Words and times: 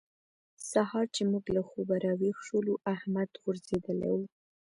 سهار 0.71 1.05
چې 1.15 1.21
موږ 1.31 1.43
له 1.55 1.61
خوبه 1.69 1.95
راويښ 2.05 2.37
شولو؛ 2.47 2.73
احمد 2.93 3.29
غورځېدلی 3.41 4.09
وو. 4.13 4.23